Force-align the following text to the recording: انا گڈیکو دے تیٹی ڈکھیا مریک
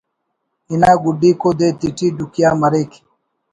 انا 0.71 0.91
گڈیکو 1.03 1.49
دے 1.59 1.67
تیٹی 1.79 2.07
ڈکھیا 2.17 2.49
مریک 2.61 2.91